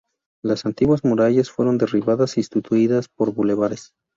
[0.43, 3.93] Las antiguas murallas fueron derribadas y sustituidas por bulevares.